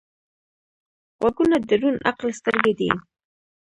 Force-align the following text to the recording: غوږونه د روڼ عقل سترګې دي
غوږونه 1.19 1.57
د 1.67 1.69
روڼ 1.81 1.95
عقل 2.09 2.29
سترګې 2.39 2.73
دي 2.79 2.89